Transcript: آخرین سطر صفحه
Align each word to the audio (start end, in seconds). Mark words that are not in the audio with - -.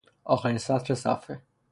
آخرین 0.23 0.57
سطر 0.57 0.93
صفحه 0.95 1.41